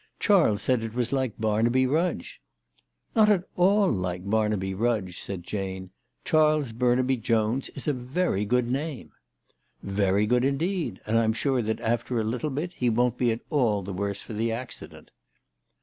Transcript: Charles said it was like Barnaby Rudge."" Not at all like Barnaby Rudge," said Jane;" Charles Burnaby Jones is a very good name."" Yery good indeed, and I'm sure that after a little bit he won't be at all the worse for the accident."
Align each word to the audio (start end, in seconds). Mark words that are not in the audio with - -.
Charles 0.19 0.63
said 0.63 0.81
it 0.83 0.95
was 0.95 1.13
like 1.13 1.37
Barnaby 1.39 1.85
Rudge."" 1.85 2.41
Not 3.15 3.29
at 3.29 3.43
all 3.55 3.87
like 3.91 4.27
Barnaby 4.27 4.73
Rudge," 4.73 5.19
said 5.21 5.43
Jane;" 5.43 5.91
Charles 6.25 6.71
Burnaby 6.71 7.17
Jones 7.17 7.69
is 7.75 7.87
a 7.87 7.93
very 7.93 8.43
good 8.43 8.71
name."" 8.71 9.11
Yery 9.85 10.27
good 10.27 10.43
indeed, 10.43 11.01
and 11.05 11.19
I'm 11.19 11.33
sure 11.33 11.61
that 11.61 11.79
after 11.81 12.19
a 12.19 12.23
little 12.23 12.49
bit 12.49 12.73
he 12.73 12.89
won't 12.89 13.19
be 13.19 13.29
at 13.31 13.41
all 13.51 13.83
the 13.83 13.93
worse 13.93 14.23
for 14.23 14.33
the 14.33 14.51
accident." 14.51 15.11